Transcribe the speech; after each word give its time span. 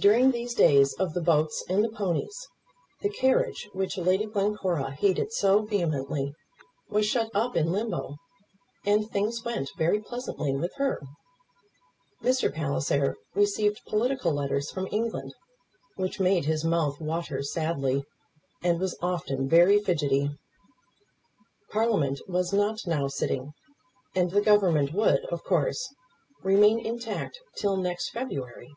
During 0.00 0.30
these 0.30 0.54
days 0.54 0.94
of 0.94 1.12
the 1.12 1.20
boats 1.20 1.62
and 1.68 1.84
the 1.84 1.90
ponies, 1.90 2.48
the 3.02 3.10
carriage 3.10 3.68
which 3.74 3.98
Lady 3.98 4.24
Glencora 4.24 4.92
hated 4.92 5.30
so 5.30 5.60
vehemently 5.60 6.32
was 6.88 7.04
shut 7.04 7.28
up 7.34 7.54
in 7.54 7.70
limbo, 7.70 8.16
and 8.86 9.10
things 9.10 9.44
went 9.44 9.70
very 9.76 10.00
pleasantly 10.00 10.56
with 10.56 10.72
her. 10.76 11.02
Mr. 12.22 12.50
Palliser 12.50 13.14
received 13.34 13.82
political 13.86 14.32
letters 14.32 14.70
from 14.70 14.88
England, 14.90 15.34
which 15.96 16.18
made 16.18 16.46
his 16.46 16.64
mouth 16.64 16.98
water 16.98 17.42
sadly, 17.42 18.02
and 18.62 18.80
was 18.80 18.96
often 19.02 19.50
very 19.50 19.78
fidgety. 19.80 20.30
Parliament 21.68 22.22
was 22.26 22.54
not 22.54 22.86
now 22.86 23.06
sitting, 23.06 23.52
and 24.14 24.30
the 24.30 24.40
Government 24.40 24.94
would, 24.94 25.26
of 25.26 25.44
course, 25.44 25.92
remain 26.42 26.78
intact 26.80 27.38
till 27.54 27.76
next 27.76 28.08
February. 28.08 28.72